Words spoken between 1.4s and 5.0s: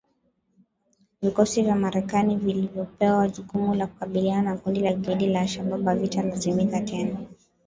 vya Marekani vilivyopewa jukumu la kukabiliana na kundi la